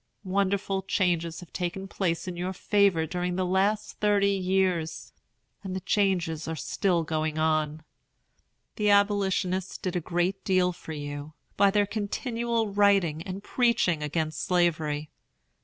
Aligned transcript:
Wonderful 0.25 0.81
changes 0.81 1.41
have 1.41 1.53
taken 1.53 1.87
place 1.87 2.27
in 2.27 2.35
your 2.35 2.53
favor 2.53 3.05
during 3.05 3.35
the 3.35 3.45
last 3.45 3.99
thirty 3.99 4.31
years, 4.31 5.13
and 5.61 5.75
the 5.75 5.79
changes 5.79 6.47
are 6.47 6.55
still 6.55 7.03
going 7.03 7.37
on. 7.37 7.83
The 8.77 8.89
Abolitionists 8.89 9.77
did 9.77 9.95
a 9.95 9.99
great 10.01 10.43
deal 10.43 10.73
for 10.73 10.93
you, 10.93 11.33
by 11.55 11.69
their 11.69 11.85
continual 11.85 12.73
writing 12.73 13.21
and 13.27 13.43
preaching 13.43 14.01
against 14.01 14.41
Slavery. 14.41 15.11